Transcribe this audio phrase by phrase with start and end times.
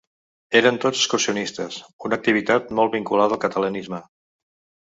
[0.59, 1.77] Eren tots excursionistes,
[2.09, 4.01] una activitat molt vinculada al catalanisme.